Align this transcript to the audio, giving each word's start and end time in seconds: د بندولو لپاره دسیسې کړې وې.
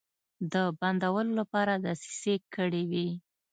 د 0.53 0.55
بندولو 0.79 1.31
لپاره 1.39 1.73
دسیسې 1.85 2.35
کړې 2.53 2.83
وې. 2.91 3.07